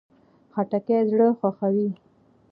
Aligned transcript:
خټکی 0.53 0.99
زړه 1.11 1.27
خوښوي. 1.39 1.89